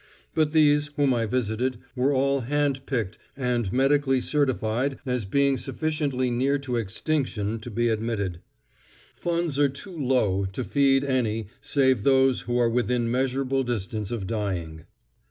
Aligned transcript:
But 0.33 0.51
these, 0.51 0.87
whom 0.95 1.13
I 1.13 1.27
visited, 1.27 1.77
were 1.95 2.11
all 2.11 2.39
hand 2.41 2.87
picked 2.87 3.19
and 3.37 3.71
medically 3.71 4.19
certified 4.19 4.97
as 5.05 5.25
being 5.25 5.57
sufficiently 5.57 6.31
near 6.31 6.57
to 6.57 6.75
extinction 6.75 7.59
to 7.59 7.69
be 7.69 7.87
admitted. 7.87 8.39
Funds 9.15 9.59
are 9.59 9.69
too 9.69 9.95
low 9.95 10.45
to 10.53 10.63
feed 10.63 11.03
any 11.03 11.49
save 11.61 12.01
those 12.01 12.41
who 12.49 12.57
are 12.57 12.67
within 12.67 13.11
measurable 13.11 13.61
distance 13.61 14.09
of 14.09 14.25
dying. 14.25 14.85